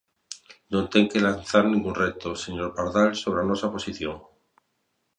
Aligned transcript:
Non 0.73 0.85
ten 0.93 1.05
que 1.11 1.23
lanzar 1.27 1.63
ningún 1.67 1.95
reto, 2.03 2.29
señor 2.45 2.69
Pardal, 2.77 3.09
sobre 3.21 3.39
a 3.41 3.47
nosa 3.49 3.71
posición. 3.75 4.15